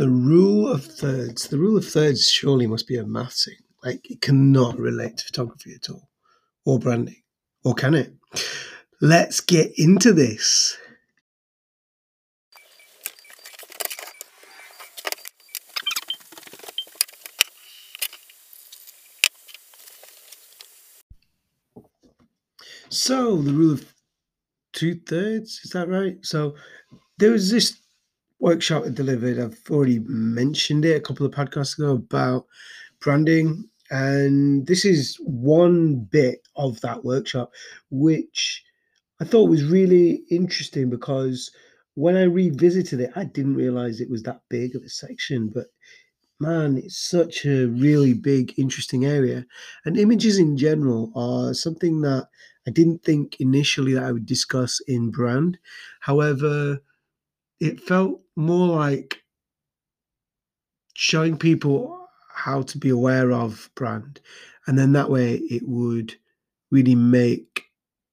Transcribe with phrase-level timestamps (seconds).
[0.00, 1.48] The rule of thirds.
[1.48, 3.58] The rule of thirds surely must be a maths thing.
[3.84, 6.08] Like it cannot relate to photography at all,
[6.64, 7.20] or branding,
[7.64, 8.14] or can it?
[9.02, 10.78] Let's get into this.
[22.88, 23.92] So the rule of
[24.72, 26.16] two thirds is that right?
[26.22, 26.54] So
[27.18, 27.76] there was this
[28.40, 29.38] workshop I delivered.
[29.38, 32.46] I've already mentioned it a couple of podcasts ago about
[33.00, 37.52] branding, and this is one bit of that workshop,
[37.90, 38.64] which
[39.20, 41.50] I thought was really interesting because
[41.94, 45.66] when I revisited it, I didn't realize it was that big of a section, but
[46.40, 49.46] man, it's such a really big, interesting area.
[49.84, 52.28] And images in general are something that
[52.66, 55.58] I didn't think initially that I would discuss in brand.
[56.00, 56.80] However,
[57.60, 59.22] it felt more like
[60.94, 64.20] showing people how to be aware of brand.
[64.66, 66.14] And then that way it would
[66.70, 67.64] really make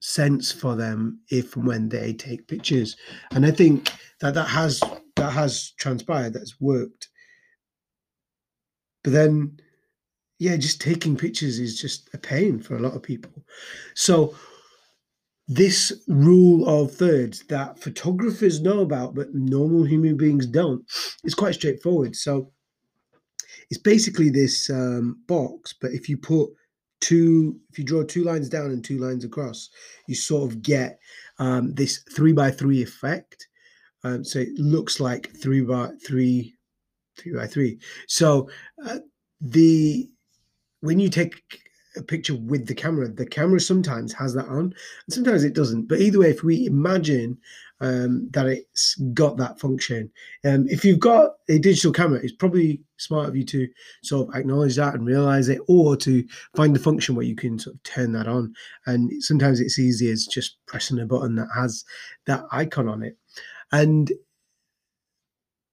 [0.00, 2.96] sense for them if and when they take pictures.
[3.32, 4.80] And I think that that has
[5.16, 7.08] that has transpired, that's worked.
[9.04, 9.58] But then
[10.38, 13.44] yeah, just taking pictures is just a pain for a lot of people.
[13.94, 14.34] So
[15.52, 20.84] this rule of thirds that photographers know about but normal human beings don't
[21.24, 22.14] is quite straightforward.
[22.14, 22.52] So
[23.68, 26.50] it's basically this um, box, but if you put
[27.00, 29.70] two, if you draw two lines down and two lines across,
[30.06, 31.00] you sort of get
[31.40, 33.48] um, this three by three effect.
[34.04, 36.54] Um, so it looks like three by three,
[37.18, 37.80] three by three.
[38.06, 38.48] So
[38.86, 38.98] uh,
[39.40, 40.08] the
[40.80, 41.42] when you take
[41.96, 44.74] a picture with the camera, the camera sometimes has that on, and
[45.08, 45.88] sometimes it doesn't.
[45.88, 47.38] But either way, if we imagine
[47.80, 50.10] um, that it's got that function,
[50.44, 53.66] um, if you've got a digital camera, it's probably smart of you to
[54.02, 56.24] sort of acknowledge that and realize it, or to
[56.54, 58.54] find the function where you can sort of turn that on.
[58.86, 61.84] And sometimes it's easy as just pressing a button that has
[62.26, 63.16] that icon on it.
[63.72, 64.12] And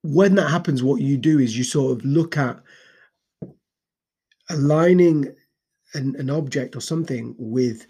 [0.03, 2.59] when that happens, what you do is you sort of look at
[4.49, 5.35] aligning
[5.93, 7.87] an, an object or something with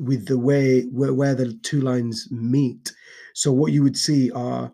[0.00, 2.92] with the way where, where the two lines meet.
[3.34, 4.72] So what you would see are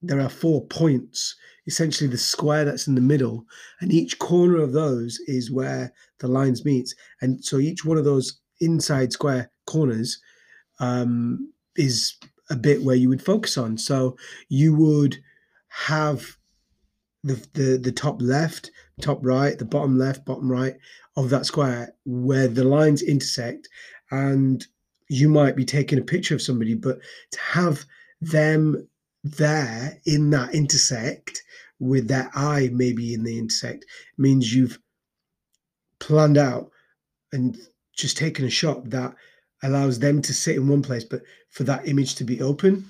[0.00, 3.44] there are four points essentially the square that's in the middle
[3.80, 6.92] and each corner of those is where the lines meet.
[7.20, 10.20] And so each one of those inside square corners
[10.80, 12.14] um, is
[12.50, 13.78] a bit where you would focus on.
[13.78, 14.16] So
[14.48, 15.18] you would
[15.68, 16.36] have
[17.24, 20.74] the, the the top left, top right, the bottom left, bottom right
[21.16, 23.68] of that square where the lines intersect,
[24.10, 24.66] and
[25.08, 26.98] you might be taking a picture of somebody, but
[27.32, 27.84] to have
[28.20, 28.88] them
[29.24, 31.42] there in that intersect
[31.78, 33.84] with their eye maybe in the intersect
[34.16, 34.78] means you've
[35.98, 36.70] planned out
[37.32, 37.58] and
[37.94, 39.14] just taken a shot that
[39.62, 42.84] allows them to sit in one place, but for that image to be open.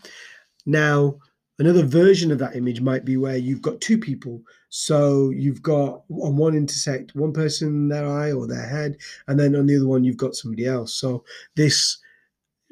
[0.65, 1.19] Now,
[1.59, 4.43] Another version of that image might be where you've got two people.
[4.71, 8.97] So you've got on one intersect one person their eye or their head,
[9.29, 10.95] and then on the other one you've got somebody else.
[10.95, 11.25] So
[11.55, 11.99] this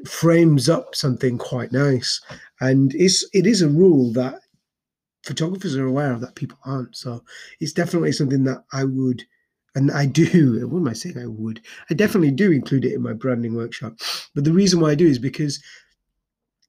[0.06, 2.20] frames up something quite nice,
[2.60, 4.40] and it's it is a rule that
[5.24, 6.96] photographers are aware of that people aren't.
[6.96, 7.22] So
[7.60, 9.24] it's definitely something that I would
[9.74, 11.18] and I do, what am I saying?
[11.18, 11.60] I would.
[11.90, 13.98] I definitely do include it in my branding workshop.
[14.34, 15.62] But the reason why I do is because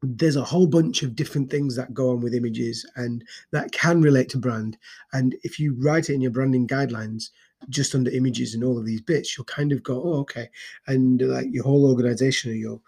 [0.02, 4.02] there's a whole bunch of different things that go on with images and that can
[4.02, 4.78] relate to brand.
[5.14, 7.30] And if you write it in your branding guidelines,
[7.70, 10.50] just under images and all of these bits, you'll kind of go, oh, okay.
[10.88, 12.82] And like your whole organization or your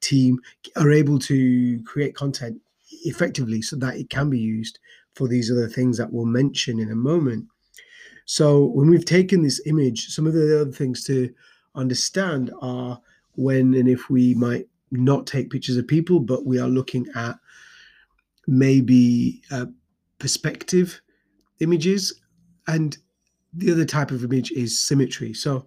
[0.00, 0.38] team
[0.76, 2.60] are able to create content
[3.04, 4.78] effectively so that it can be used
[5.14, 7.46] for these other things that we'll mention in a moment.
[8.26, 11.34] So when we've taken this image, some of the other things to
[11.74, 13.00] understand are
[13.34, 17.36] when and if we might not take pictures of people, but we are looking at
[18.46, 19.66] maybe uh,
[20.18, 21.00] perspective
[21.60, 22.20] images.
[22.66, 22.96] And
[23.52, 25.34] the other type of image is symmetry.
[25.34, 25.66] So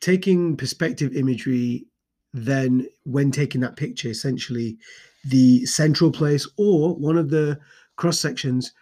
[0.00, 1.86] taking perspective imagery,
[2.32, 4.78] then when taking that picture, essentially
[5.24, 7.58] the central place or one of the
[7.96, 8.72] cross sections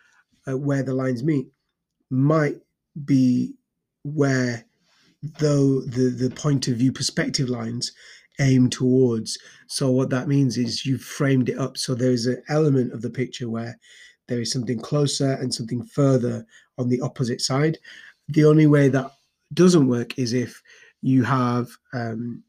[0.48, 1.48] uh, where the lines meet
[2.10, 2.56] might
[3.04, 3.54] be
[4.04, 4.64] where
[5.22, 7.92] though the the point of view perspective lines
[8.40, 9.38] aim towards.
[9.68, 13.02] So what that means is you've framed it up so there is an element of
[13.02, 13.78] the picture where
[14.28, 16.44] there is something closer and something further
[16.78, 17.78] on the opposite side.
[18.28, 19.10] The only way that
[19.54, 20.60] doesn't work is if
[21.02, 22.42] you have um,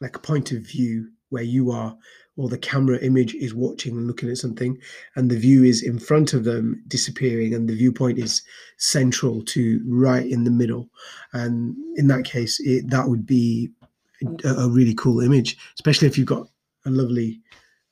[0.00, 1.96] like a point of view where you are
[2.36, 4.76] or the camera image is watching and looking at something
[5.16, 8.42] and the view is in front of them disappearing and the viewpoint is
[8.76, 10.88] central to right in the middle
[11.32, 13.70] and in that case it, that would be
[14.44, 16.48] a, really cool image especially if you've got
[16.86, 17.40] a lovely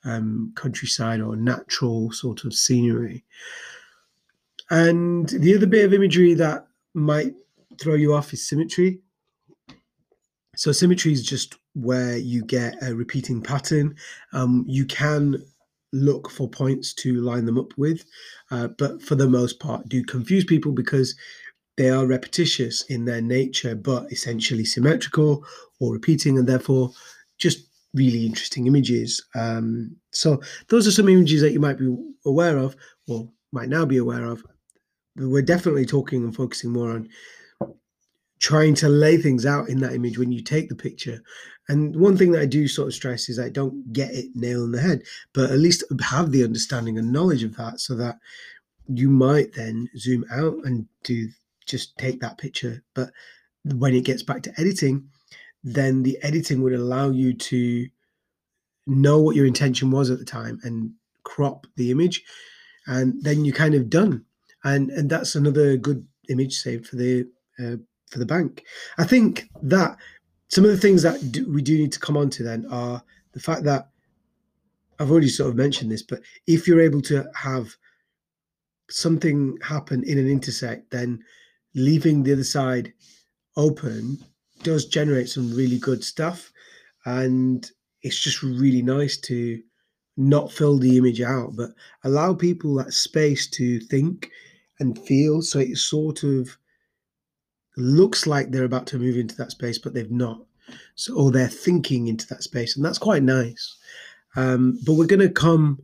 [0.05, 3.25] um, countryside or natural sort of scenery
[4.71, 7.35] and the other bit of imagery that might
[7.81, 9.01] throw you off is symmetry
[10.57, 13.97] so symmetry is just where you get a repeating pattern.
[14.33, 15.43] Um, you can
[15.95, 18.05] look for points to line them up with,
[18.51, 21.15] uh, but for the most part, do confuse people because
[21.77, 25.45] they are repetitious in their nature, but essentially symmetrical
[25.81, 26.91] or repeating, and therefore
[27.39, 29.23] just really interesting images.
[29.35, 31.95] Um, so those are some images that you might be
[32.27, 32.77] aware of,
[33.09, 34.45] or might now be aware of.
[35.17, 37.09] We're definitely talking and focusing more on
[38.39, 41.23] trying to lay things out in that image when you take the picture.
[41.69, 44.65] And one thing that I do sort of stress is I don't get it nail
[44.65, 45.03] in the head,
[45.33, 48.19] but at least have the understanding and knowledge of that so that
[48.89, 51.29] you might then zoom out and do
[51.67, 52.83] just take that picture.
[52.95, 53.11] But
[53.65, 55.09] when it gets back to editing,
[55.65, 57.89] then the editing would allow you to
[58.87, 60.93] know what your intention was at the time and
[61.23, 62.23] crop the image
[62.87, 64.25] and then you're kind of done
[64.65, 67.27] and and that's another good image saved for the
[67.61, 67.77] uh,
[68.11, 68.65] for the bank.
[68.99, 69.97] I think that
[70.49, 73.03] some of the things that do, we do need to come on to then are
[73.33, 73.89] the fact that
[74.99, 77.75] I've already sort of mentioned this, but if you're able to have
[78.91, 81.25] something happen in an intersect, then
[81.75, 82.93] leaving the other side
[83.57, 84.19] open
[84.63, 86.53] does generate some really good stuff.
[87.05, 87.69] And
[88.03, 89.61] it's just really nice to
[90.17, 91.71] not fill the image out, but
[92.05, 94.31] allow people that space to think
[94.79, 95.43] and feel.
[95.43, 96.57] So it sort of
[97.77, 100.45] looks like they're about to move into that space, but they've not.
[100.95, 103.77] So, or they're thinking into that space, and that's quite nice.
[104.37, 105.83] Um, but we're going to come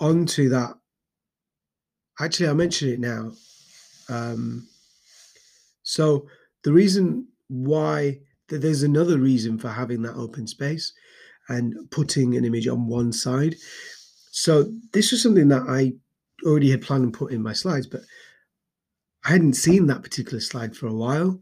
[0.00, 0.74] onto that.
[2.20, 3.32] Actually, I'll mention it now.
[4.08, 4.66] Um,
[5.82, 6.26] so,
[6.62, 10.92] the reason why there's another reason for having that open space
[11.48, 13.54] and putting an image on one side.
[14.30, 15.92] So, this was something that I
[16.46, 18.02] already had planned and put in my slides, but
[19.24, 21.40] I hadn't seen that particular slide for a while.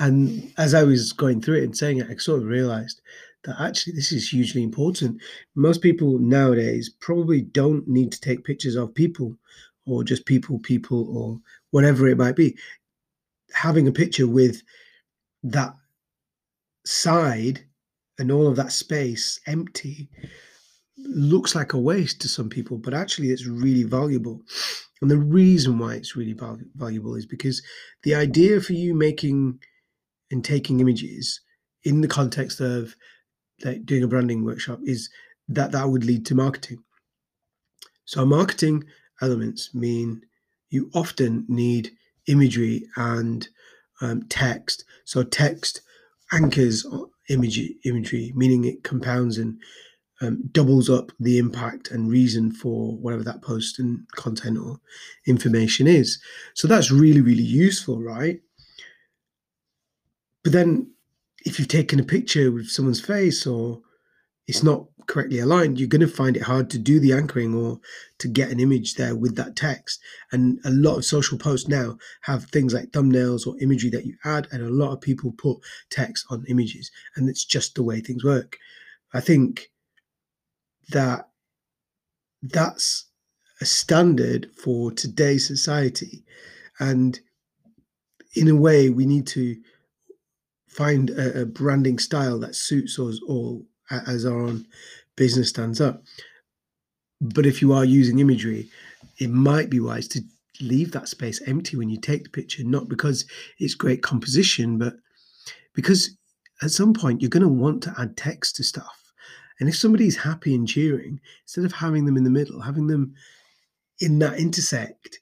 [0.00, 3.00] And as I was going through it and saying it, I sort of realized
[3.44, 5.20] that actually this is hugely important.
[5.54, 9.36] Most people nowadays probably don't need to take pictures of people
[9.86, 11.38] or just people, people, or
[11.74, 12.56] whatever it might be.
[13.52, 14.62] Having a picture with
[15.42, 15.74] that
[16.86, 17.64] side
[18.16, 20.08] and all of that space empty
[20.96, 24.40] looks like a waste to some people, but actually it's really valuable.
[25.02, 27.60] And the reason why it's really val- valuable is because
[28.04, 29.58] the idea for you making
[30.30, 31.40] and taking images
[31.82, 32.94] in the context of
[33.64, 35.10] like doing a branding workshop is
[35.48, 36.84] that that would lead to marketing.
[38.04, 38.84] So marketing
[39.20, 40.22] elements mean
[40.74, 41.92] you often need
[42.26, 43.48] imagery and
[44.00, 44.84] um, text.
[45.04, 45.80] So text
[46.32, 46.84] anchors
[47.30, 49.58] imagery, imagery, meaning it compounds and
[50.20, 54.80] um, doubles up the impact and reason for whatever that post and content or
[55.26, 56.20] information is.
[56.54, 58.40] So that's really, really useful, right?
[60.42, 60.90] But then
[61.44, 63.80] if you've taken a picture with someone's face or
[64.46, 67.80] it's not correctly aligned, you're going to find it hard to do the anchoring or
[68.18, 70.00] to get an image there with that text.
[70.32, 74.16] And a lot of social posts now have things like thumbnails or imagery that you
[74.24, 75.58] add, and a lot of people put
[75.90, 78.58] text on images, and it's just the way things work.
[79.12, 79.70] I think
[80.90, 81.28] that
[82.42, 83.06] that's
[83.60, 86.24] a standard for today's society.
[86.78, 87.18] And
[88.34, 89.56] in a way, we need to
[90.68, 93.64] find a, a branding style that suits us all
[94.06, 94.66] as our own
[95.16, 96.02] business stands up.
[97.20, 98.68] But if you are using imagery,
[99.18, 100.22] it might be wise to
[100.60, 103.24] leave that space empty when you take the picture, not because
[103.58, 104.94] it's great composition, but
[105.74, 106.16] because
[106.62, 109.12] at some point you're going to want to add text to stuff.
[109.60, 113.14] And if somebody's happy and cheering, instead of having them in the middle, having them
[114.00, 115.20] in that intersect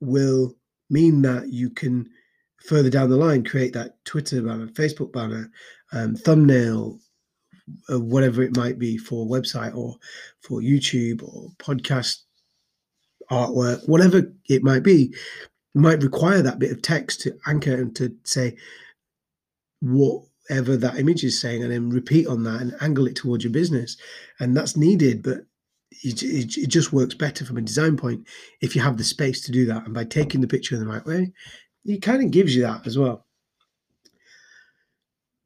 [0.00, 0.54] will
[0.88, 2.08] mean that you can
[2.64, 5.50] further down the line create that Twitter banner, Facebook banner,
[5.92, 6.98] um, thumbnail,
[7.90, 9.96] Uh, whatever it might be for website or
[10.40, 12.22] for YouTube or podcast
[13.30, 15.14] artwork, whatever it might be,
[15.74, 18.56] might require that bit of text to anchor and to say
[19.80, 23.52] whatever that image is saying and then repeat on that and angle it towards your
[23.52, 23.96] business.
[24.38, 25.38] And that's needed, but
[26.02, 28.26] it, it, it, just works better from a design point
[28.60, 29.84] if you have the space to do that.
[29.84, 31.32] And by taking the picture in the right way,
[31.84, 33.26] it kind of gives you that as well.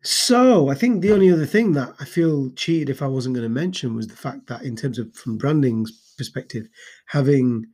[0.07, 3.43] So I think the only other thing that I feel cheated if I wasn't going
[3.43, 6.69] to mention was the fact that in terms of from branding's perspective,
[7.07, 7.67] having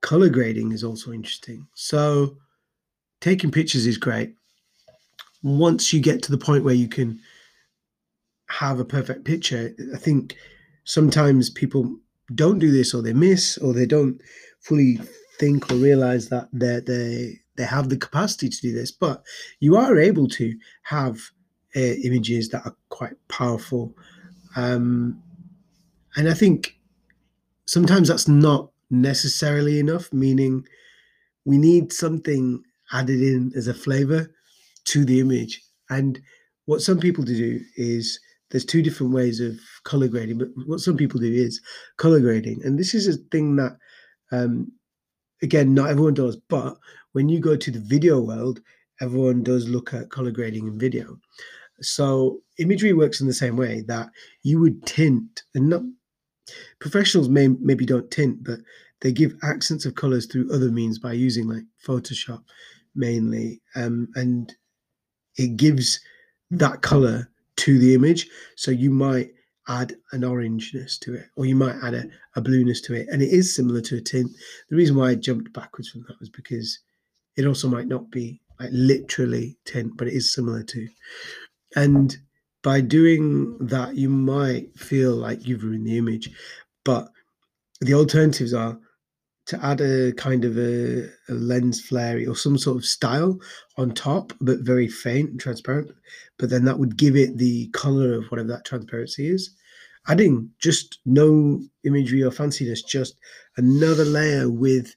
[0.00, 1.68] color grading is also interesting.
[1.74, 2.38] So
[3.20, 4.34] taking pictures is great.
[5.42, 7.20] Once you get to the point where you can
[8.48, 10.36] have a perfect picture, I think
[10.84, 11.98] sometimes people
[12.34, 14.18] don't do this or they miss or they don't
[14.60, 15.00] fully
[15.38, 19.22] think or realize that they they they have the capacity to do this but
[19.60, 21.18] you are able to have
[21.76, 23.94] uh, images that are quite powerful.
[24.56, 25.22] Um,
[26.16, 26.74] and i think
[27.66, 30.66] sometimes that's not necessarily enough meaning
[31.48, 34.30] we need something added in as a flavor
[34.84, 35.62] to the image.
[35.88, 36.20] And
[36.66, 38.20] what some people do is
[38.50, 41.60] there's two different ways of color grading but what some people do is
[41.96, 42.60] color grading.
[42.64, 43.78] And this is a thing that
[44.30, 44.70] um,
[45.42, 46.76] again not everyone does but
[47.12, 48.60] when you go to the video world
[49.00, 51.18] everyone does look at color grading in video
[51.80, 54.08] so imagery works in the same way that
[54.42, 55.82] you would tint and not
[56.80, 58.58] professionals may maybe don't tint but
[59.00, 62.42] they give accents of colors through other means by using like photoshop
[62.94, 64.56] mainly um, and
[65.36, 66.00] it gives
[66.50, 68.28] that color to the image.
[68.56, 69.30] So you might
[69.68, 72.04] add an orangeness to it, or you might add a,
[72.36, 73.06] a blueness to it.
[73.10, 74.30] And it is similar to a tint.
[74.70, 76.78] The reason why I jumped backwards from that was because
[77.36, 80.88] it also might not be like literally tint, but it is similar to.
[81.76, 82.16] And
[82.62, 86.30] by doing that, you might feel like you've ruined the image.
[86.84, 87.08] But
[87.80, 88.78] the alternatives are
[89.46, 93.38] to add a kind of a, a, lens flare or some sort of style
[93.78, 95.90] on top, but very faint and transparent.
[96.38, 99.50] But then that would give it the color of whatever that transparency is.
[100.06, 103.18] Adding just no imagery or fanciness, just
[103.56, 104.94] another layer with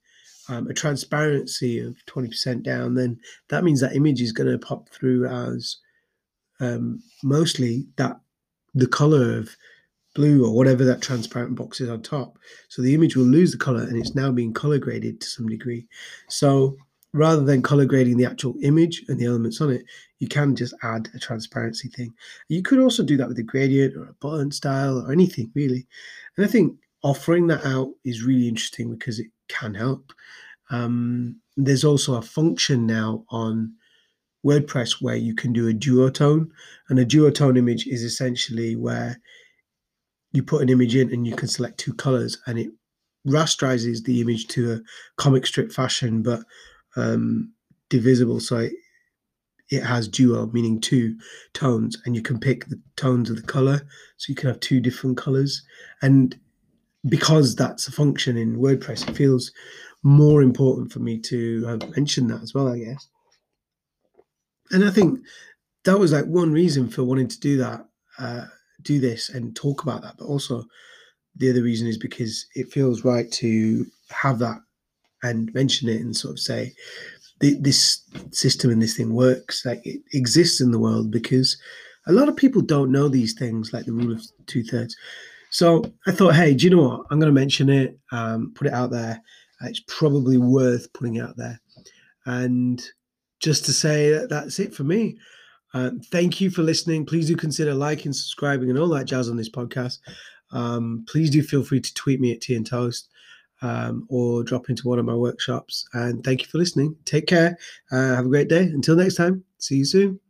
[0.51, 3.17] um, a transparency of 20% down, then
[3.50, 5.77] that means that image is going to pop through as
[6.60, 8.20] um, mostly that
[8.74, 9.55] the color of
[10.13, 12.38] blue or whatever that transparent box is on top.
[12.67, 15.48] So the image will lose the color and it's now being color graded to some
[15.48, 15.88] degree.
[16.27, 16.75] So
[17.13, 19.86] rather than color grading the actual image and the elements on it,
[20.20, 22.13] you can just add a transparency thing.
[22.50, 25.88] You could also do that with a gradient or a button style or anything really.
[26.36, 30.13] And I think offering that out is really interesting because it can help.
[30.70, 33.74] Um, there's also a function now on
[34.46, 36.50] WordPress where you can do a duotone,
[36.89, 39.20] and a duotone image is essentially where
[40.31, 42.72] you put an image in and you can select two colors and it
[43.27, 44.79] rasterizes the image to a
[45.17, 46.41] comic strip fashion but
[46.96, 47.51] um,
[47.89, 48.39] divisible.
[48.39, 48.74] So it,
[49.70, 51.17] it has dual meaning two
[51.53, 53.81] tones and you can pick the tones of the color.
[54.17, 55.63] So you can have two different colors.
[56.01, 56.38] And
[57.10, 59.51] because that's a function in wordpress it feels
[60.03, 63.08] more important for me to have mentioned that as well i guess
[64.72, 65.20] and i think
[65.84, 67.86] that was like one reason for wanting to do that
[68.20, 68.46] uh,
[68.84, 70.15] do this and talk about that.
[70.17, 70.65] But also,
[71.36, 74.58] the other reason is because it feels right to have that
[75.24, 76.74] and mention it and sort of say
[77.39, 79.65] this system and this thing works.
[79.65, 81.58] Like it exists in the world because
[82.08, 84.96] a lot of people don't know these things, like the rule of two thirds.
[85.51, 87.05] So I thought, hey, do you know what?
[87.12, 89.22] I'm going to mention it, um, put it out there.
[89.63, 91.60] It's probably worth putting out there.
[92.25, 92.81] And
[93.39, 95.17] just to say that that's it for me.
[95.74, 97.05] Uh, thank you for listening.
[97.05, 100.00] Please do consider liking, subscribing, and all that jazz on this podcast.
[100.51, 103.10] Um, please do feel free to tweet me at Tea and Toast
[103.62, 105.86] um, or drop into one of my workshops.
[105.93, 106.96] And thank you for listening.
[107.05, 107.58] Take care.
[107.91, 108.63] Uh, have a great day.
[108.63, 110.21] Until next time, see you soon.